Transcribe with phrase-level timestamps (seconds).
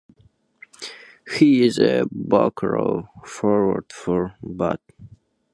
[1.31, 4.79] He is a back row forward for Bath.